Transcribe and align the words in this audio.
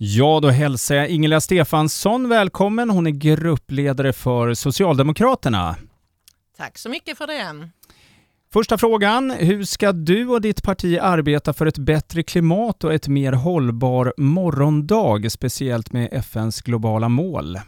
Ja, 0.00 0.40
då 0.42 0.48
hälsar 0.48 0.94
jag 0.94 1.08
Ingela 1.08 1.40
Stefansson 1.40 2.28
välkommen. 2.28 2.90
Hon 2.90 3.06
är 3.06 3.10
gruppledare 3.10 4.12
för 4.12 4.54
Socialdemokraterna. 4.54 5.76
Tack 6.56 6.78
så 6.78 6.88
mycket 6.88 7.18
för 7.18 7.26
det. 7.26 7.70
Första 8.52 8.78
frågan. 8.78 9.30
Hur 9.30 9.64
ska 9.64 9.92
du 9.92 10.28
och 10.28 10.40
ditt 10.40 10.62
parti 10.62 10.98
arbeta 11.02 11.52
för 11.52 11.66
ett 11.66 11.78
bättre 11.78 12.22
klimat 12.22 12.84
och 12.84 12.94
ett 12.94 13.08
mer 13.08 13.32
hållbar 13.32 14.14
morgondag, 14.16 15.30
speciellt 15.30 15.92
med 15.92 16.08
FNs 16.12 16.62
globala 16.62 17.08
mål? 17.08 17.58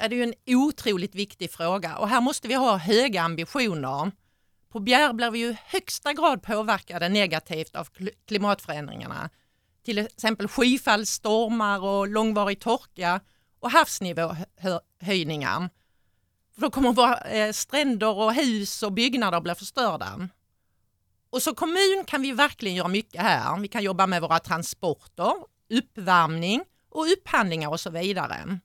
Ja, 0.00 0.08
det 0.08 0.14
är 0.14 0.16
ju 0.16 0.22
en 0.22 0.56
otroligt 0.56 1.14
viktig 1.14 1.50
fråga 1.50 1.96
och 1.96 2.08
här 2.08 2.20
måste 2.20 2.48
vi 2.48 2.54
ha 2.54 2.76
höga 2.76 3.22
ambitioner. 3.22 4.10
På 4.72 4.80
Bjär 4.80 5.12
blir 5.12 5.30
vi 5.30 5.38
ju 5.38 5.56
högsta 5.64 6.12
grad 6.12 6.42
påverkade 6.42 7.08
negativt 7.08 7.76
av 7.76 7.88
klimatförändringarna. 8.28 9.30
Till 9.88 9.98
exempel 9.98 10.48
skyfall, 10.48 11.06
stormar 11.06 11.84
och 11.84 12.08
långvarig 12.08 12.60
torka 12.60 13.20
och 13.60 13.70
havsnivåhöjningar. 13.70 15.70
Då 16.56 16.70
kommer 16.70 16.92
våra 16.92 17.20
eh, 17.20 17.52
stränder 17.52 18.16
och 18.16 18.34
hus 18.34 18.82
och 18.82 18.92
byggnader 18.92 19.40
bli 19.40 19.54
förstörda. 19.54 20.28
Och 21.30 21.42
som 21.42 21.54
kommun 21.54 22.04
kan 22.06 22.22
vi 22.22 22.32
verkligen 22.32 22.76
göra 22.76 22.88
mycket 22.88 23.22
här. 23.22 23.60
Vi 23.60 23.68
kan 23.68 23.82
jobba 23.82 24.06
med 24.06 24.22
våra 24.22 24.38
transporter, 24.38 25.32
uppvärmning 25.70 26.64
och 26.90 27.06
upphandlingar 27.12 27.68
och 27.68 27.80
så 27.80 27.90
vidare. 27.90 28.58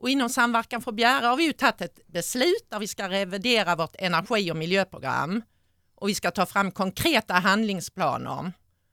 Och 0.00 0.10
inom 0.10 0.28
Samverkan 0.28 0.82
för 0.82 0.92
Bjäre 0.92 1.26
har 1.26 1.36
vi 1.36 1.44
ju 1.44 1.52
tagit 1.52 1.80
ett 1.80 2.06
beslut 2.06 2.66
där 2.70 2.78
vi 2.78 2.88
ska 2.88 3.08
revidera 3.08 3.76
vårt 3.76 3.96
energi 3.98 4.52
och 4.52 4.56
miljöprogram 4.56 5.42
och 5.94 6.08
vi 6.08 6.14
ska 6.14 6.30
ta 6.30 6.46
fram 6.46 6.70
konkreta 6.70 7.34
handlingsplaner. 7.34 8.52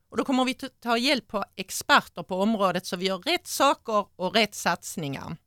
Och 0.09 0.17
då 0.17 0.25
kommer 0.25 0.45
vi 0.45 0.53
ta 0.53 0.97
hjälp 0.97 1.27
på 1.27 1.43
experter 1.55 2.23
på 2.23 2.41
området 2.41 2.85
så 2.85 2.97
vi 2.97 3.05
gör 3.05 3.17
rätt 3.17 3.47
saker 3.47 4.05
och 4.15 4.35
rätt 4.35 4.55
satsningar. 4.55 5.37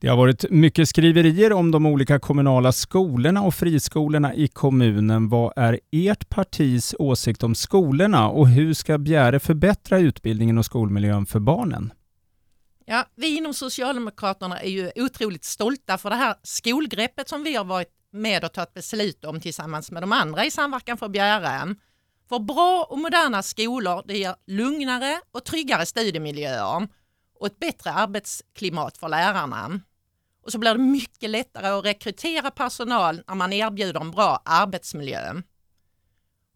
Det 0.00 0.08
har 0.08 0.16
varit 0.16 0.50
mycket 0.50 0.88
skriverier 0.88 1.52
om 1.52 1.70
de 1.70 1.86
olika 1.86 2.18
kommunala 2.18 2.72
skolorna 2.72 3.42
och 3.42 3.54
friskolorna 3.54 4.34
i 4.34 4.48
kommunen. 4.48 5.28
Vad 5.28 5.52
är 5.56 5.80
ert 5.92 6.28
partis 6.28 6.94
åsikt 6.98 7.42
om 7.42 7.54
skolorna 7.54 8.28
och 8.28 8.48
hur 8.48 8.74
ska 8.74 8.98
Bjäre 8.98 9.40
förbättra 9.40 9.98
utbildningen 9.98 10.58
och 10.58 10.64
skolmiljön 10.64 11.26
för 11.26 11.40
barnen? 11.40 11.92
Ja, 12.84 13.04
vi 13.14 13.36
inom 13.36 13.54
Socialdemokraterna 13.54 14.60
är 14.60 14.70
ju 14.70 14.90
otroligt 14.96 15.44
stolta 15.44 15.98
för 15.98 16.10
det 16.10 16.16
här 16.16 16.34
skolgreppet 16.42 17.28
som 17.28 17.42
vi 17.42 17.54
har 17.54 17.64
varit 17.64 17.92
med 18.12 18.44
och 18.44 18.52
tagit 18.52 18.74
beslut 18.74 19.24
om 19.24 19.40
tillsammans 19.40 19.90
med 19.90 20.02
de 20.02 20.12
andra 20.12 20.44
i 20.44 20.50
Samverkan 20.50 20.96
för 20.96 21.08
Bjäre. 21.08 21.74
För 22.28 22.38
bra 22.38 22.86
och 22.90 22.98
moderna 22.98 23.42
skolor 23.42 24.02
det 24.06 24.18
ger 24.18 24.34
lugnare 24.46 25.20
och 25.32 25.44
tryggare 25.44 25.86
studiemiljöer 25.86 26.88
och 27.40 27.46
ett 27.46 27.58
bättre 27.58 27.92
arbetsklimat 27.92 28.98
för 28.98 29.08
lärarna. 29.08 29.80
Och 30.42 30.52
så 30.52 30.58
blir 30.58 30.74
det 30.74 30.80
mycket 30.80 31.30
lättare 31.30 31.66
att 31.66 31.84
rekrytera 31.84 32.50
personal 32.50 33.22
när 33.26 33.34
man 33.34 33.52
erbjuder 33.52 34.00
en 34.00 34.10
bra 34.10 34.42
arbetsmiljö. 34.44 35.42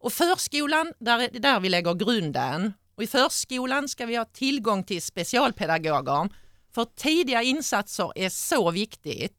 Och 0.01 0.13
förskolan, 0.13 0.93
där 0.99 1.19
är 1.19 1.29
det 1.33 1.39
där 1.39 1.61
vi 1.61 1.69
lägger 1.69 1.95
grunden. 1.95 2.73
Och 2.95 3.03
I 3.03 3.07
förskolan 3.07 3.89
ska 3.89 4.07
vi 4.07 4.17
ha 4.17 4.25
tillgång 4.25 4.85
till 4.85 5.03
specialpedagoger 5.03 6.29
för 6.75 6.85
tidiga 6.85 7.43
insatser 7.43 8.13
är 8.15 8.29
så 8.29 8.71
viktigt. 8.71 9.37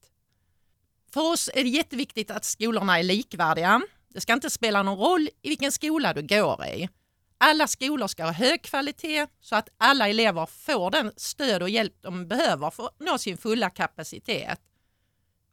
För 1.13 1.31
oss 1.31 1.49
är 1.53 1.63
det 1.63 1.69
jätteviktigt 1.69 2.31
att 2.31 2.45
skolorna 2.45 2.99
är 2.99 3.03
likvärdiga. 3.03 3.81
Det 4.13 4.21
ska 4.21 4.33
inte 4.33 4.49
spela 4.49 4.83
någon 4.83 4.97
roll 4.97 5.29
i 5.41 5.49
vilken 5.49 5.71
skola 5.71 6.13
du 6.13 6.21
går 6.21 6.65
i. 6.65 6.89
Alla 7.37 7.67
skolor 7.67 8.07
ska 8.07 8.23
ha 8.23 8.31
hög 8.31 8.61
kvalitet 8.61 9.27
så 9.41 9.55
att 9.55 9.69
alla 9.77 10.09
elever 10.09 10.45
får 10.45 10.91
den 10.91 11.11
stöd 11.17 11.61
och 11.61 11.69
hjälp 11.69 11.93
de 12.01 12.27
behöver 12.27 12.69
för 12.69 12.85
att 12.85 12.99
nå 12.99 13.17
sin 13.17 13.37
fulla 13.37 13.69
kapacitet. 13.69 14.59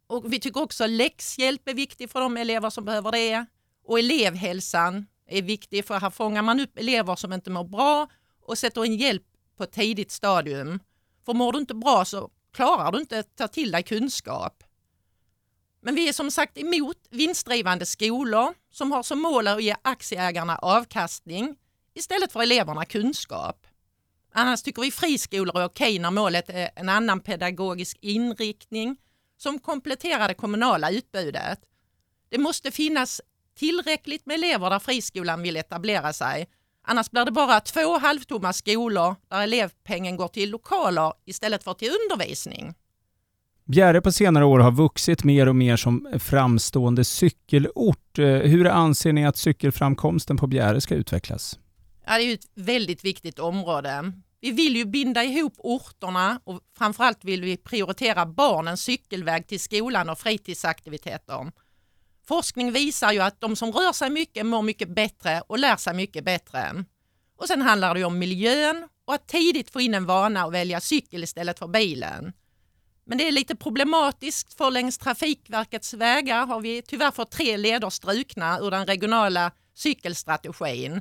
Och 0.06 0.32
vi 0.32 0.40
tycker 0.40 0.62
också 0.62 0.86
läxhjälp 0.86 1.68
är 1.68 1.74
viktig 1.74 2.10
för 2.10 2.20
de 2.20 2.36
elever 2.36 2.70
som 2.70 2.84
behöver 2.84 3.12
det. 3.12 3.46
Och 3.84 3.98
elevhälsan 3.98 5.06
är 5.26 5.42
viktig 5.42 5.84
för 5.84 6.00
här 6.00 6.10
fångar 6.10 6.42
man 6.42 6.60
upp 6.60 6.78
elever 6.78 7.16
som 7.16 7.32
inte 7.32 7.50
mår 7.50 7.64
bra 7.64 8.08
och 8.42 8.58
sätter 8.58 8.84
in 8.84 8.96
hjälp 8.96 9.24
på 9.56 9.64
ett 9.64 9.72
tidigt 9.72 10.10
stadium. 10.10 10.80
För 11.24 11.34
mår 11.34 11.52
du 11.52 11.58
inte 11.58 11.74
bra 11.74 12.04
så 12.04 12.30
klarar 12.52 12.92
du 12.92 12.98
inte 12.98 13.18
att 13.18 13.36
ta 13.36 13.48
till 13.48 13.70
dig 13.70 13.82
kunskap. 13.82 14.64
Men 15.80 15.94
vi 15.94 16.08
är 16.08 16.12
som 16.12 16.30
sagt 16.30 16.58
emot 16.58 16.96
vinstdrivande 17.10 17.86
skolor 17.86 18.54
som 18.72 18.92
har 18.92 19.02
som 19.02 19.20
mål 19.20 19.48
att 19.48 19.62
ge 19.62 19.74
aktieägarna 19.82 20.58
avkastning 20.58 21.56
istället 21.94 22.32
för 22.32 22.42
eleverna 22.42 22.84
kunskap. 22.84 23.66
Annars 24.32 24.62
tycker 24.62 24.82
vi 24.82 24.90
friskolor 24.90 25.58
är 25.58 25.64
okej 25.64 25.98
när 25.98 26.10
målet 26.10 26.50
är 26.50 26.70
en 26.76 26.88
annan 26.88 27.20
pedagogisk 27.20 27.98
inriktning 28.00 28.96
som 29.36 29.58
kompletterar 29.58 30.28
det 30.28 30.34
kommunala 30.34 30.90
utbudet. 30.90 31.60
Det 32.28 32.38
måste 32.38 32.70
finnas 32.70 33.20
tillräckligt 33.58 34.26
med 34.26 34.34
elever 34.34 34.70
där 34.70 34.78
friskolan 34.78 35.42
vill 35.42 35.56
etablera 35.56 36.12
sig. 36.12 36.48
Annars 36.82 37.10
blir 37.10 37.24
det 37.24 37.30
bara 37.30 37.60
två 37.60 37.98
halvtomma 37.98 38.52
skolor 38.52 39.16
där 39.28 39.40
elevpengen 39.40 40.16
går 40.16 40.28
till 40.28 40.50
lokaler 40.50 41.12
istället 41.24 41.64
för 41.64 41.74
till 41.74 41.90
undervisning. 41.90 42.74
Bjäre 43.68 44.00
på 44.00 44.12
senare 44.12 44.44
år 44.44 44.58
har 44.58 44.72
vuxit 44.72 45.24
mer 45.24 45.48
och 45.48 45.56
mer 45.56 45.76
som 45.76 46.08
framstående 46.18 47.04
cykelort. 47.04 48.18
Eh, 48.18 48.24
hur 48.24 48.66
anser 48.66 49.12
ni 49.12 49.26
att 49.26 49.36
cykelframkomsten 49.36 50.36
på 50.36 50.46
Bjäre 50.46 50.80
ska 50.80 50.94
utvecklas? 50.94 51.58
Ja, 52.06 52.18
det 52.18 52.22
är 52.22 52.34
ett 52.34 52.50
väldigt 52.54 53.04
viktigt 53.04 53.38
område. 53.38 54.12
Vi 54.40 54.50
vill 54.50 54.76
ju 54.76 54.84
binda 54.84 55.24
ihop 55.24 55.54
orterna 55.58 56.40
och 56.44 56.60
framförallt 56.78 57.24
vill 57.24 57.42
vi 57.42 57.56
prioritera 57.56 58.26
barnens 58.26 58.82
cykelväg 58.82 59.46
till 59.46 59.60
skolan 59.60 60.08
och 60.08 60.18
fritidsaktiviteter. 60.18 61.52
Forskning 62.28 62.72
visar 62.72 63.12
ju 63.12 63.20
att 63.20 63.40
de 63.40 63.56
som 63.56 63.72
rör 63.72 63.92
sig 63.92 64.10
mycket 64.10 64.46
mår 64.46 64.62
mycket 64.62 64.94
bättre 64.94 65.42
och 65.46 65.58
lär 65.58 65.76
sig 65.76 65.94
mycket 65.94 66.24
bättre. 66.24 66.84
Och 67.38 67.46
sen 67.46 67.62
handlar 67.62 67.94
det 67.94 68.04
om 68.04 68.18
miljön 68.18 68.88
och 69.04 69.14
att 69.14 69.28
tidigt 69.28 69.70
få 69.70 69.80
in 69.80 69.94
en 69.94 70.06
vana 70.06 70.44
att 70.44 70.52
välja 70.52 70.80
cykel 70.80 71.22
istället 71.24 71.58
för 71.58 71.68
bilen. 71.68 72.32
Men 73.08 73.18
det 73.18 73.28
är 73.28 73.32
lite 73.32 73.56
problematiskt 73.56 74.54
för 74.54 74.70
längs 74.70 74.98
Trafikverkets 74.98 75.94
vägar 75.94 76.46
har 76.46 76.60
vi 76.60 76.82
tyvärr 76.82 77.10
fått 77.10 77.30
tre 77.30 77.56
leder 77.56 77.90
strukna 77.90 78.58
ur 78.60 78.70
den 78.70 78.86
regionala 78.86 79.50
cykelstrategin. 79.74 81.00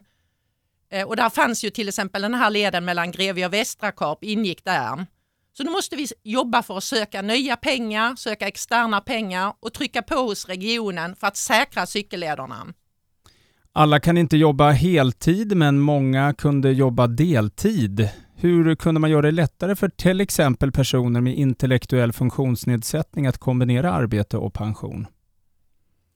Eh, 0.91 1.07
och 1.07 1.15
där 1.15 1.29
fanns 1.29 1.63
ju 1.63 1.69
till 1.69 1.87
exempel 1.87 2.21
den 2.21 2.33
här 2.33 2.49
leden 2.49 2.85
mellan 2.85 3.11
Grevie 3.11 3.45
och 3.45 3.53
Västrakarp 3.53 4.23
ingick 4.23 4.65
där. 4.65 5.05
Så 5.53 5.63
nu 5.63 5.71
måste 5.71 5.95
vi 5.95 6.07
jobba 6.23 6.63
för 6.63 6.77
att 6.77 6.83
söka 6.83 7.21
nya 7.21 7.55
pengar, 7.57 8.15
söka 8.15 8.47
externa 8.47 9.01
pengar 9.01 9.53
och 9.59 9.73
trycka 9.73 10.01
på 10.01 10.15
hos 10.15 10.45
regionen 10.45 11.15
för 11.15 11.27
att 11.27 11.37
säkra 11.37 11.85
cykellederna. 11.85 12.67
Alla 13.73 13.99
kan 13.99 14.17
inte 14.17 14.37
jobba 14.37 14.71
heltid, 14.71 15.57
men 15.57 15.79
många 15.79 16.33
kunde 16.33 16.71
jobba 16.71 17.07
deltid. 17.07 18.09
Hur 18.39 18.75
kunde 18.75 19.01
man 19.01 19.09
göra 19.09 19.21
det 19.21 19.31
lättare 19.31 19.75
för 19.75 19.89
till 19.89 20.21
exempel 20.21 20.71
personer 20.71 21.21
med 21.21 21.37
intellektuell 21.37 22.13
funktionsnedsättning 22.13 23.27
att 23.27 23.37
kombinera 23.37 23.91
arbete 23.91 24.37
och 24.37 24.53
pension? 24.53 25.07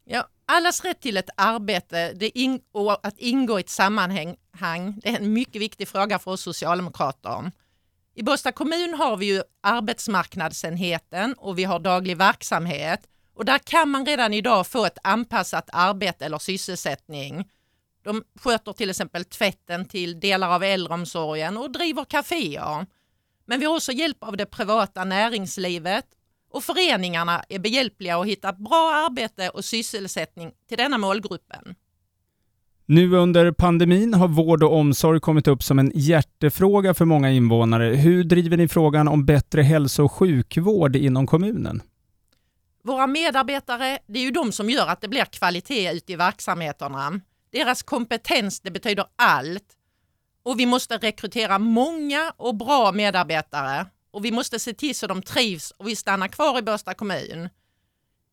Ja, 0.06 0.28
allas 0.46 0.84
rätt 0.84 1.02
till 1.02 1.18
ett 1.18 1.30
arbete 1.38 2.14
det 2.14 2.38
in, 2.38 2.60
och 2.72 3.08
att 3.08 3.18
ingå 3.18 3.60
i 3.60 3.62
ett 3.62 3.70
sammanhang 3.70 4.36
det 5.04 5.10
är 5.10 5.20
en 5.20 5.34
mycket 5.34 5.62
viktig 5.62 5.88
fråga 5.88 6.20
för 6.20 6.32
oss 6.32 6.42
socialdemokrater. 6.42 7.52
I 8.16 8.24
Båstad 8.24 8.52
kommun 8.52 8.94
har 8.94 9.18
vi 9.18 9.26
ju 9.26 9.42
arbetsmarknadsenheten 9.64 11.34
och 11.34 11.58
vi 11.58 11.64
har 11.64 11.80
daglig 11.80 12.18
verksamhet 12.18 13.00
och 13.34 13.46
där 13.46 13.58
kan 13.58 13.90
man 13.90 14.06
redan 14.06 14.34
idag 14.34 14.68
få 14.68 14.86
ett 14.86 14.98
anpassat 15.04 15.70
arbete 15.74 16.26
eller 16.26 16.38
sysselsättning. 16.38 17.50
De 18.04 18.24
sköter 18.40 18.74
till 18.74 18.90
exempel 18.90 19.26
tvätten 19.26 19.86
till 19.86 20.20
delar 20.20 20.56
av 20.56 20.64
äldreomsorgen 20.64 21.58
och 21.58 21.72
driver 21.72 22.06
kaféer. 22.06 22.86
Men 23.46 23.60
vi 23.60 23.66
har 23.66 23.76
också 23.76 23.92
hjälp 23.92 24.24
av 24.24 24.38
det 24.38 24.46
privata 24.46 25.04
näringslivet 25.04 26.06
och 26.52 26.64
föreningarna 26.64 27.44
är 27.50 27.60
behjälpliga 27.60 28.18
att 28.18 28.28
hitta 28.28 28.54
bra 28.54 29.06
arbete 29.06 29.50
och 29.50 29.66
sysselsättning 29.66 30.52
till 30.68 30.78
denna 30.78 30.98
målgruppen. 30.98 31.76
Nu 32.86 33.16
under 33.16 33.52
pandemin 33.52 34.14
har 34.14 34.28
vård 34.28 34.64
och 34.64 34.74
omsorg 34.74 35.20
kommit 35.20 35.48
upp 35.48 35.64
som 35.64 35.80
en 35.80 35.92
hjärtefråga 35.96 36.94
för 36.94 37.06
många 37.06 37.32
invånare. 37.32 37.86
Hur 37.86 38.24
driver 38.24 38.58
ni 38.58 38.68
frågan 38.68 39.08
om 39.08 39.26
bättre 39.26 39.62
hälso 39.62 40.04
och 40.04 40.12
sjukvård 40.12 40.96
inom 40.96 41.28
kommunen? 41.28 41.82
Våra 42.84 43.08
medarbetare, 43.08 44.00
det 44.08 44.20
är 44.20 44.24
ju 44.24 44.32
de 44.32 44.52
som 44.52 44.70
gör 44.70 44.88
att 44.88 45.02
det 45.02 45.08
blir 45.08 45.26
kvalitet 45.26 45.92
ute 45.94 46.14
i 46.14 46.16
verksamheterna. 46.16 47.22
Deras 47.52 47.84
kompetens, 47.84 48.60
det 48.60 48.72
betyder 48.72 49.06
allt. 49.16 49.78
Och 50.44 50.60
vi 50.60 50.66
måste 50.66 50.98
rekrytera 50.98 51.60
många 51.60 52.34
och 52.38 52.56
bra 52.56 52.92
medarbetare 52.92 53.86
och 54.12 54.26
vi 54.26 54.32
måste 54.32 54.60
se 54.60 54.74
till 54.74 54.96
så 54.96 55.08
de 55.08 55.22
trivs 55.22 55.72
och 55.72 55.88
vi 55.88 55.96
stannar 55.96 56.28
kvar 56.28 56.60
i 56.60 56.62
Båstad 56.62 56.94
kommun. 56.94 57.50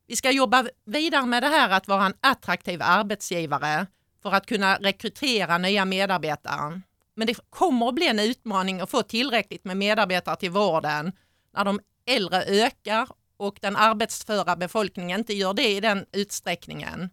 Vi 0.07 0.17
ska 0.17 0.31
jobba 0.31 0.67
vidare 0.85 1.27
med 1.27 1.43
det 1.43 1.49
här 1.49 1.71
att 1.71 1.89
vara 1.89 2.07
en 2.07 2.15
attraktiv 2.21 2.83
arbetsgivare 2.83 3.87
för 4.23 4.33
att 4.33 4.47
kunna 4.47 4.77
rekrytera 4.77 5.59
nya 5.59 5.85
medarbetare. 5.85 6.81
men 7.15 7.27
det 7.27 7.51
kommer 7.51 7.89
att 7.89 7.95
bli 7.95 8.09
en 8.09 8.19
utmaning 8.19 8.81
att 8.81 8.91
få 8.91 9.03
tillräckligt 9.03 9.65
med 9.65 9.77
medarbetare 9.77 10.37
till 10.37 10.51
vården 10.51 11.13
när 11.55 11.65
de 11.65 11.81
äldre 12.07 12.45
ökar 12.45 13.09
och 13.37 13.59
den 13.61 13.77
arbetsföra 13.77 14.57
befolkningen 14.57 15.21
inte 15.21 15.35
gör 15.35 15.55
det 15.55 15.69
i 15.69 15.81
den 15.81 16.07
utsträckningen. 16.13 17.11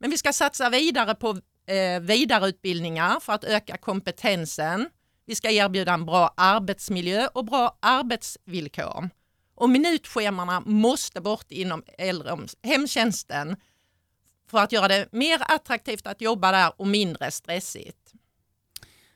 Men 0.00 0.10
vi 0.10 0.18
ska 0.18 0.32
satsa 0.32 0.70
vidare 0.70 1.14
på 1.14 1.28
eh, 1.66 2.00
vidareutbildningar 2.00 3.20
för 3.20 3.32
att 3.32 3.44
öka 3.44 3.76
kompetensen. 3.76 4.88
Vi 5.26 5.34
ska 5.34 5.50
erbjuda 5.50 5.92
en 5.92 6.06
bra 6.06 6.34
arbetsmiljö 6.36 7.26
och 7.26 7.44
bra 7.44 7.78
arbetsvillkor. 7.80 9.10
Och 9.54 9.70
minutschemarna 9.70 10.60
måste 10.60 11.20
bort 11.20 11.46
inom 11.48 11.82
äldre, 11.98 12.38
hemtjänsten 12.62 13.56
för 14.50 14.58
att 14.58 14.72
göra 14.72 14.88
det 14.88 15.08
mer 15.12 15.40
attraktivt 15.48 16.06
att 16.06 16.20
jobba 16.20 16.52
där 16.52 16.72
och 16.76 16.86
mindre 16.86 17.30
stressigt. 17.30 18.12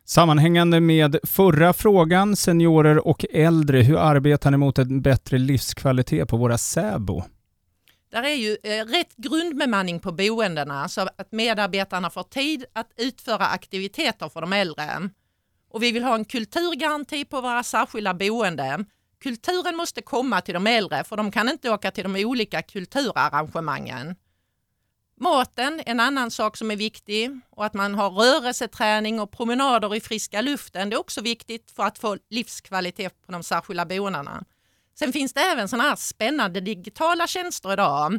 Sammanhängande 0.05 0.81
med 0.81 1.17
förra 1.23 1.73
frågan, 1.73 2.37
seniorer 2.37 3.07
och 3.07 3.25
äldre, 3.31 3.83
hur 3.83 3.99
arbetar 3.99 4.51
ni 4.51 4.57
mot 4.57 4.79
en 4.79 5.03
bättre 5.03 5.39
livskvalitet 5.39 6.29
på 6.29 6.37
våra 6.37 6.59
SÄBO? 6.59 7.23
Där 8.15 8.23
är 8.23 8.35
ju 8.35 8.57
eh, 8.63 8.85
rätt 8.87 9.17
grundbemanning 9.17 10.01
på 10.01 10.13
boendena 10.13 10.89
så 10.89 11.01
att 11.01 11.33
medarbetarna 11.33 12.11
får 12.11 12.23
tid 12.23 12.65
att 12.73 12.93
utföra 12.97 13.47
aktiviteter 13.47 14.29
för 14.29 14.41
de 14.41 14.53
äldre. 14.53 15.11
Och 15.71 15.83
vi 15.83 15.93
vill 15.93 16.05
ha 16.05 16.15
en 16.15 16.25
kulturgaranti 16.25 17.25
på 17.25 17.41
våra 17.41 17.63
särskilda 17.63 18.15
boenden. 18.15 18.87
Kulturen 19.23 19.77
måste 19.77 20.03
komma 20.03 20.41
till 20.41 20.55
de 20.55 20.67
äldre 20.67 21.05
för 21.05 21.17
de 21.17 21.31
kan 21.31 21.49
inte 21.49 21.71
åka 21.71 21.91
till 21.91 22.05
de 22.05 22.25
olika 22.25 22.63
kulturarrangemangen. 22.63 24.17
Maten, 25.21 25.83
en 25.87 26.01
annan 26.01 26.31
sak 26.31 26.57
som 26.57 26.71
är 26.71 26.77
viktig 26.77 27.41
och 27.51 27.65
att 27.65 27.75
man 27.75 27.95
har 27.95 28.11
rörelseträning 28.11 29.21
och 29.21 29.31
promenader 29.31 29.95
i 29.95 30.01
friska 30.01 30.41
luften. 30.41 30.91
Det 30.91 30.97
är 30.97 31.01
också 31.01 31.23
viktigt 31.23 31.71
för 31.71 31.83
att 31.83 31.99
få 31.99 32.17
livskvalitet 32.31 33.27
på 33.27 33.33
de 33.33 33.43
särskilda 33.43 33.85
boendena. 33.85 34.45
Sen 34.99 35.13
finns 35.13 35.33
det 35.33 35.41
även 35.41 35.69
sådana 35.69 35.89
här 35.89 35.97
spännande 35.97 36.61
digitala 36.61 37.27
tjänster 37.27 37.73
idag. 37.73 38.19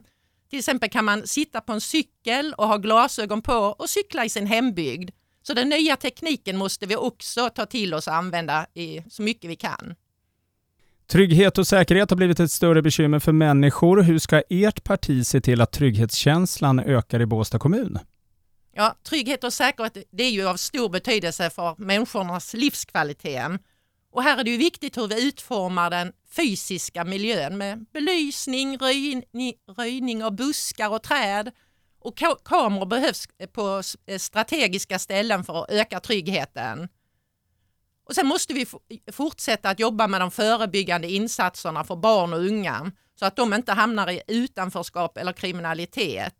Till 0.50 0.60
exempel 0.60 0.90
kan 0.90 1.06
man 1.06 1.28
sitta 1.28 1.62
på 1.62 1.74
en 1.74 1.82
cykel 1.82 2.54
och 2.58 2.68
ha 2.68 2.78
glasögon 2.78 3.42
på 3.42 3.54
och 3.54 3.90
cykla 3.90 4.26
i 4.26 4.30
sin 4.30 4.48
hembygd. 4.48 5.12
Så 5.42 5.54
den 5.54 5.70
nya 5.70 5.96
tekniken 5.96 6.58
måste 6.58 6.86
vi 6.86 6.96
också 6.96 7.50
ta 7.50 7.66
till 7.66 7.94
oss 7.94 8.08
och 8.08 8.14
använda 8.14 8.66
i 8.74 9.04
så 9.10 9.22
mycket 9.22 9.50
vi 9.50 9.56
kan. 9.56 9.96
Trygghet 11.08 11.58
och 11.58 11.68
säkerhet 11.68 12.10
har 12.10 12.18
blivit 12.18 12.40
ett 12.40 12.52
större 12.52 12.82
bekymmer 12.82 13.20
för 13.20 13.32
människor. 13.32 14.02
Hur 14.02 14.20
ska 14.20 14.42
ert 14.50 14.84
parti 14.84 15.26
se 15.26 15.42
till 15.42 15.62
att 15.62 15.72
trygghetskänslan 15.72 16.80
ökar 16.80 17.22
i 17.22 17.26
Båstad 17.26 17.60
kommun? 17.60 18.00
Ja, 18.74 18.96
trygghet 19.04 19.44
och 19.44 19.54
säkerhet 19.54 19.98
det 20.12 20.24
är 20.24 20.32
ju 20.32 20.48
av 20.48 20.56
stor 20.56 20.90
betydelse 20.90 21.50
för 21.50 21.76
människornas 21.78 22.54
livskvalitet. 22.54 23.52
Och 24.16 24.24
här 24.24 24.38
är 24.38 24.44
det 24.44 24.52
ju 24.52 24.58
viktigt 24.58 24.98
hur 24.98 25.08
vi 25.08 25.28
utformar 25.28 25.90
den 25.90 26.14
fysiska 26.30 27.04
miljön 27.04 27.58
med 27.58 27.86
belysning, 27.94 28.78
röjning, 28.78 29.54
röjning 29.78 30.24
av 30.24 30.36
buskar 30.36 30.90
och 30.90 31.04
träd. 31.04 31.52
Och 32.00 32.18
kameror 32.44 32.86
behövs 32.86 33.28
eh, 33.38 33.50
på 33.50 33.82
eh, 34.06 34.18
strategiska 34.20 35.00
ställen 35.00 35.44
för 35.44 35.64
att 35.64 35.72
öka 35.72 36.00
tryggheten. 36.00 36.90
Och 38.06 38.16
Sen 38.16 38.28
måste 38.28 38.54
vi 38.54 38.66
fortsätta 39.12 39.70
att 39.70 39.80
jobba 39.80 40.08
med 40.08 40.22
de 40.22 40.32
förebyggande 40.32 41.12
insatserna 41.12 41.84
för 41.84 41.96
barn 41.96 42.34
och 42.34 42.40
unga 42.40 42.92
så 43.20 43.26
att 43.26 43.36
de 43.36 43.54
inte 43.54 43.72
hamnar 43.72 44.12
i 44.12 44.22
utanförskap 44.28 45.18
eller 45.18 45.34
kriminalitet. 45.34 46.36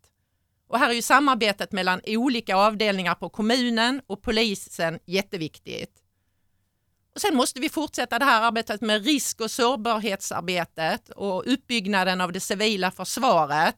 Och 0.68 0.78
här 0.78 0.90
är 0.90 0.94
ju 0.94 1.02
samarbetet 1.02 1.72
mellan 1.72 2.00
olika 2.06 2.56
avdelningar 2.56 3.14
på 3.14 3.28
kommunen 3.28 4.02
och 4.06 4.22
polisen 4.22 4.98
jätteviktigt. 5.06 6.05
Och 7.16 7.22
sen 7.22 7.36
måste 7.36 7.60
vi 7.60 7.68
fortsätta 7.68 8.18
det 8.18 8.24
här 8.24 8.42
arbetet 8.42 8.80
med 8.80 9.04
risk 9.04 9.40
och 9.40 9.50
sårbarhetsarbetet 9.50 11.08
och 11.08 11.52
uppbyggnaden 11.52 12.20
av 12.20 12.32
det 12.32 12.40
civila 12.40 12.90
försvaret. 12.90 13.76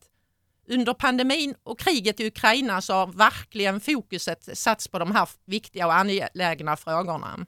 Under 0.69 0.95
pandemin 0.95 1.55
och 1.63 1.79
kriget 1.79 2.21
i 2.21 2.27
Ukraina 2.27 2.81
så 2.81 2.93
har 2.93 3.07
verkligen 3.07 3.81
fokuset 3.81 4.59
satts 4.59 4.89
på 4.89 4.99
de 4.99 5.11
här 5.11 5.29
viktiga 5.47 5.87
och 5.87 5.95
angelägna 5.95 6.77
frågorna. 6.77 7.47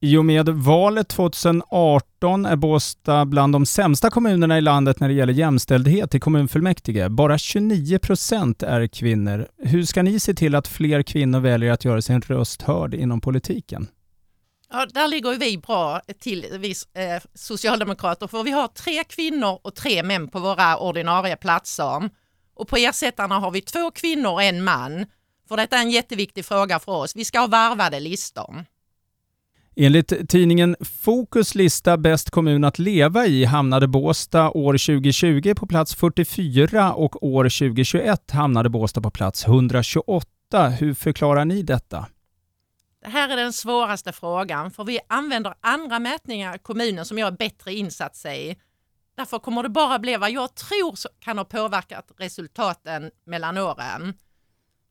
I 0.00 0.16
och 0.16 0.24
med 0.24 0.48
valet 0.48 1.08
2018 1.08 2.46
är 2.46 2.56
Båstad 2.56 3.24
bland 3.24 3.52
de 3.52 3.66
sämsta 3.66 4.10
kommunerna 4.10 4.58
i 4.58 4.60
landet 4.60 5.00
när 5.00 5.08
det 5.08 5.14
gäller 5.14 5.32
jämställdhet 5.32 6.14
i 6.14 6.20
kommunfullmäktige. 6.20 7.08
Bara 7.08 7.38
29 7.38 7.98
procent 7.98 8.62
är 8.62 8.86
kvinnor. 8.86 9.48
Hur 9.58 9.84
ska 9.84 10.02
ni 10.02 10.20
se 10.20 10.34
till 10.34 10.54
att 10.54 10.68
fler 10.68 11.02
kvinnor 11.02 11.40
väljer 11.40 11.72
att 11.72 11.84
göra 11.84 12.02
sin 12.02 12.20
röst 12.20 12.62
hörd 12.62 12.94
inom 12.94 13.20
politiken? 13.20 13.88
Ja, 14.72 14.86
där 14.94 15.08
ligger 15.08 15.38
vi 15.38 15.58
bra 15.58 16.00
till, 16.20 16.46
vi 16.58 16.70
eh, 16.70 17.22
socialdemokrater, 17.34 18.26
för 18.26 18.42
vi 18.42 18.50
har 18.50 18.68
tre 18.68 19.04
kvinnor 19.04 19.58
och 19.62 19.74
tre 19.74 20.02
män 20.02 20.28
på 20.28 20.38
våra 20.38 20.78
ordinarie 20.78 21.36
platser. 21.36 22.10
Och 22.54 22.68
på 22.68 22.76
ersättarna 22.76 23.38
har 23.38 23.50
vi 23.50 23.60
två 23.60 23.90
kvinnor 23.90 24.32
och 24.32 24.42
en 24.42 24.64
man. 24.64 25.06
För 25.48 25.56
detta 25.56 25.76
är 25.76 25.80
en 25.80 25.90
jätteviktig 25.90 26.44
fråga 26.44 26.78
för 26.78 26.92
oss. 26.92 27.16
Vi 27.16 27.24
ska 27.24 27.38
ha 27.40 27.46
varvade 27.46 28.00
listor. 28.00 28.64
Enligt 29.76 30.28
tidningen 30.28 30.76
Fokus 30.80 31.54
lista 31.54 31.96
Bäst 31.96 32.30
kommun 32.30 32.64
att 32.64 32.78
leva 32.78 33.26
i 33.26 33.44
hamnade 33.44 33.88
Båsta 33.88 34.50
år 34.50 34.72
2020 34.72 35.54
på 35.54 35.66
plats 35.66 35.94
44 35.94 36.94
och 36.94 37.22
år 37.22 37.44
2021 37.44 38.30
hamnade 38.30 38.68
Båsta 38.68 39.00
på 39.00 39.10
plats 39.10 39.46
128. 39.46 40.68
Hur 40.68 40.94
förklarar 40.94 41.44
ni 41.44 41.62
detta? 41.62 42.06
Det 43.00 43.08
här 43.08 43.28
är 43.28 43.36
den 43.36 43.52
svåraste 43.52 44.12
frågan 44.12 44.70
för 44.70 44.84
vi 44.84 45.00
använder 45.08 45.54
andra 45.60 45.98
mätningar 45.98 46.56
i 46.56 46.58
kommunen 46.58 47.04
som 47.04 47.18
jag 47.18 47.26
är 47.26 47.36
bättre 47.36 47.74
insatt 47.74 48.24
i. 48.26 48.56
Därför 49.16 49.38
kommer 49.38 49.62
det 49.62 49.68
bara 49.68 49.98
bli 49.98 50.16
vad 50.16 50.30
jag 50.30 50.54
tror 50.54 50.98
kan 51.18 51.38
ha 51.38 51.44
påverkat 51.44 52.10
resultaten 52.16 53.10
mellan 53.24 53.58
åren. 53.58 54.14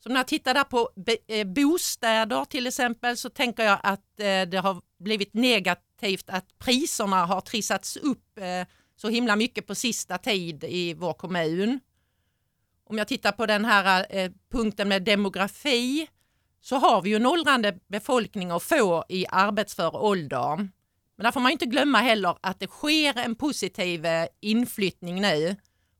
Så 0.04 0.10
när 0.10 0.16
jag 0.16 0.28
tittar 0.28 0.54
där 0.54 0.64
på 0.64 0.90
eh, 1.28 1.48
bostäder 1.48 2.46
till 2.46 2.68
exempel 2.68 3.18
så 3.18 3.30
tänker 3.30 3.64
jag 3.64 3.80
att 3.84 4.20
eh, 4.20 4.42
det 4.42 4.62
har 4.64 4.82
blivit 5.00 5.34
negativt 5.34 6.30
att 6.30 6.60
priserna 6.60 7.26
har 7.26 7.42
trissats 7.42 7.98
upp 7.98 8.38
eh, 8.38 8.68
så 8.96 9.10
himla 9.10 9.36
mycket 9.36 9.68
på 9.68 9.76
sista 9.76 10.18
tid 10.18 10.64
i 10.64 10.94
vår 10.94 11.14
kommun. 11.14 11.80
Om 12.84 12.98
jag 12.98 13.08
tittar 13.08 13.32
på 13.32 13.46
den 13.46 13.66
här 13.66 14.32
punkten 14.52 14.88
med 14.88 15.04
demografi 15.04 16.08
så 16.62 16.76
har 16.76 17.02
vi 17.02 17.10
ju 17.10 17.16
en 17.16 17.26
åldrande 17.26 17.80
befolkning 17.88 18.52
och 18.52 18.64
få 18.64 19.06
i 19.10 19.26
arbetsför 19.30 19.96
ålder. 19.96 20.56
Men 21.16 21.24
där 21.24 21.32
får 21.32 21.40
man 21.40 21.52
inte 21.52 21.66
glömma 21.66 21.98
heller 21.98 22.36
att 22.42 22.60
det 22.60 22.68
sker 22.68 23.18
en 23.18 23.36
positiv 23.36 24.06
inflyttning 24.40 25.22
nu. 25.22 25.56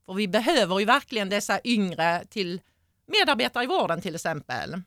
För 0.06 0.14
vi 0.14 0.28
behöver 0.28 0.80
ju 0.80 0.86
verkligen 0.86 1.30
dessa 1.30 1.60
yngre 1.64 2.26
till 2.30 2.62
medarbetare 3.08 3.64
i 3.64 3.68
vården 3.68 4.02
till 4.02 4.16
exempel. 4.16 4.82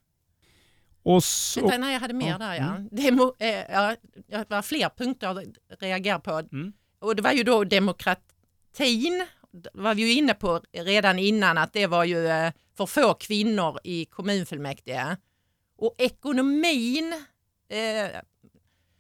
Och 1.02 1.24
så, 1.24 1.60
Vänta, 1.60 1.78
nej, 1.78 1.92
jag 1.92 2.00
hade 2.00 2.14
mer 2.14 2.38
där 2.38 2.54
ja. 2.54 2.76
Mm. 2.76 2.88
Demo, 2.90 3.34
eh, 3.38 3.72
ja. 3.72 3.96
Det 4.26 4.50
var 4.50 4.62
fler 4.62 4.88
punkter 4.88 5.26
jag 5.26 5.54
reagerade 5.80 6.22
på. 6.22 6.30
Mm. 6.30 6.72
Och 6.98 7.16
det 7.16 7.22
var 7.22 7.32
ju 7.32 7.42
då 7.42 7.64
demokratin, 7.64 9.26
det 9.50 9.70
var 9.74 9.94
vi 9.94 10.02
ju 10.02 10.12
inne 10.12 10.34
på 10.34 10.60
redan 10.72 11.18
innan 11.18 11.58
att 11.58 11.72
det 11.72 11.86
var 11.86 12.04
ju 12.04 12.26
eh, 12.26 12.52
för 12.76 12.86
få 12.86 13.14
kvinnor 13.14 13.78
i 13.84 14.04
kommunfullmäktige. 14.04 15.16
Och 15.82 15.94
ekonomin, 15.98 17.12
eh, 17.68 18.20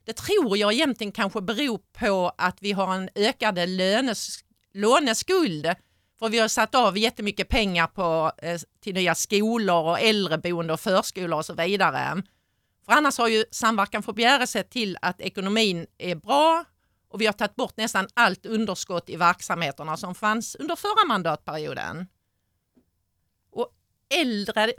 det 0.04 0.12
tror 0.12 0.58
jag 0.58 0.72
egentligen 0.72 1.12
kanske 1.12 1.40
beror 1.40 1.80
på 1.92 2.32
att 2.38 2.62
vi 2.62 2.72
har 2.72 2.94
en 2.94 3.08
ökad 3.14 3.68
lönes, 3.68 4.44
låneskuld 4.74 5.74
för 6.18 6.28
vi 6.28 6.38
har 6.38 6.48
satt 6.48 6.74
av 6.74 6.98
jättemycket 6.98 7.48
pengar 7.48 7.86
på, 7.86 8.32
eh, 8.38 8.60
till 8.80 8.94
nya 8.94 9.14
skolor 9.14 9.84
och 9.84 10.00
äldreboende 10.00 10.72
och 10.72 10.80
förskolor 10.80 11.38
och 11.38 11.44
så 11.44 11.54
vidare. 11.54 12.22
För 12.86 12.92
annars 12.92 13.18
har 13.18 13.28
ju 13.28 13.44
Samverkan 13.50 14.02
för 14.02 14.12
Bjäre 14.12 14.46
sett 14.46 14.70
till 14.70 14.96
att 15.02 15.20
ekonomin 15.20 15.86
är 15.98 16.14
bra 16.14 16.64
och 17.08 17.20
vi 17.20 17.26
har 17.26 17.32
tagit 17.32 17.56
bort 17.56 17.76
nästan 17.76 18.08
allt 18.14 18.46
underskott 18.46 19.10
i 19.10 19.16
verksamheterna 19.16 19.96
som 19.96 20.14
fanns 20.14 20.54
under 20.54 20.76
förra 20.76 21.06
mandatperioden. 21.06 22.06
Äldre, 24.20 24.72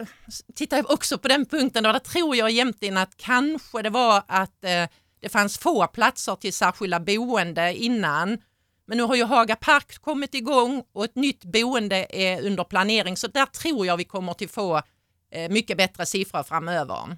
tittar 0.55 0.77
jag 0.77 0.91
också 0.91 1.17
på 1.17 1.27
den 1.27 1.45
punkten, 1.45 1.83
där 1.83 1.99
tror 1.99 2.35
jag 2.35 2.49
egentligen 2.49 2.97
att 2.97 3.17
kanske 3.17 3.81
det 3.81 3.89
var 3.89 4.23
att 4.27 4.63
eh, 4.63 4.87
det 5.21 5.29
fanns 5.29 5.57
få 5.57 5.87
platser 5.87 6.35
till 6.35 6.53
särskilda 6.53 6.99
boende 6.99 7.75
innan 7.75 8.37
men 8.85 8.97
nu 8.97 9.03
har 9.03 9.15
ju 9.15 9.23
Haga 9.23 9.55
Park 9.55 10.01
kommit 10.01 10.33
igång 10.33 10.83
och 10.93 11.05
ett 11.05 11.15
nytt 11.15 11.43
boende 11.43 12.07
är 12.09 12.45
under 12.45 12.63
planering 12.63 13.17
så 13.17 13.27
där 13.27 13.45
tror 13.45 13.85
jag 13.85 13.97
vi 13.97 14.03
kommer 14.03 14.31
att 14.31 14.51
få 14.51 14.81
eh, 15.31 15.49
mycket 15.49 15.77
bättre 15.77 16.05
siffror 16.05 16.43
framöver. 16.43 17.17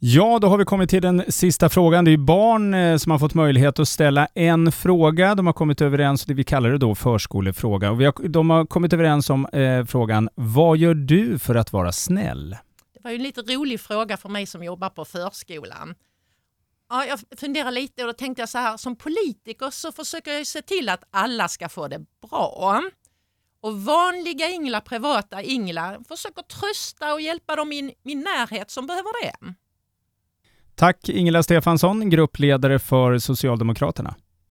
Ja, 0.00 0.38
då 0.38 0.48
har 0.48 0.58
vi 0.58 0.64
kommit 0.64 0.90
till 0.90 1.02
den 1.02 1.24
sista 1.28 1.68
frågan. 1.68 2.04
Det 2.04 2.10
är 2.10 2.16
barn 2.16 2.74
eh, 2.74 2.96
som 2.96 3.12
har 3.12 3.18
fått 3.18 3.34
möjlighet 3.34 3.78
att 3.78 3.88
ställa 3.88 4.26
en 4.34 4.72
fråga. 4.72 5.34
De 5.34 5.46
har 5.46 5.52
kommit 5.52 5.80
överens, 5.80 6.24
det 6.24 6.34
vi 6.34 6.44
kallar 6.44 6.70
det 6.70 6.78
då 6.78 6.94
förskolefråga. 6.94 7.90
Och 7.90 8.00
vi 8.00 8.04
har, 8.04 8.28
de 8.28 8.50
har 8.50 8.66
kommit 8.66 8.92
överens 8.92 9.30
om 9.30 9.46
eh, 9.46 9.84
frågan, 9.84 10.28
vad 10.34 10.76
gör 10.76 10.94
du 10.94 11.38
för 11.38 11.54
att 11.54 11.72
vara 11.72 11.92
snäll? 11.92 12.50
Det 12.94 13.00
var 13.04 13.10
ju 13.10 13.16
en 13.16 13.22
lite 13.22 13.42
rolig 13.42 13.80
fråga 13.80 14.16
för 14.16 14.28
mig 14.28 14.46
som 14.46 14.64
jobbar 14.64 14.90
på 14.90 15.04
förskolan. 15.04 15.94
Ja, 16.90 17.04
jag 17.04 17.20
funderar 17.40 17.70
lite 17.70 18.02
och 18.02 18.06
då 18.06 18.12
tänkte 18.12 18.42
jag 18.42 18.48
så 18.48 18.58
här, 18.58 18.76
som 18.76 18.96
politiker 18.96 19.70
så 19.70 19.92
försöker 19.92 20.30
jag 20.30 20.46
se 20.46 20.62
till 20.62 20.88
att 20.88 21.04
alla 21.10 21.48
ska 21.48 21.68
få 21.68 21.88
det 21.88 22.00
bra. 22.30 22.82
Och 23.60 23.82
vanliga 23.82 24.48
Ingla, 24.48 24.80
privata 24.80 25.42
Ingla, 25.42 25.98
försöker 26.08 26.42
trösta 26.42 27.12
och 27.12 27.20
hjälpa 27.20 27.56
dem 27.56 27.72
i 27.72 27.94
min 28.02 28.20
närhet 28.20 28.70
som 28.70 28.86
behöver 28.86 29.24
det. 29.24 29.54
Tack 30.78 31.08
Ingela 31.08 31.42
Stefansson, 31.42 32.10
gruppledare 32.10 32.78
för 32.78 33.18
Socialdemokraterna. 33.18 34.14